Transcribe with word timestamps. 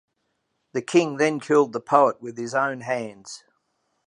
The 0.71 0.81
king 0.81 1.17
then 1.17 1.39
killed 1.39 1.73
the 1.73 1.79
poet 1.79 2.23
with 2.23 2.35
his 2.35 2.55
own 2.55 2.81
hands. 2.81 3.43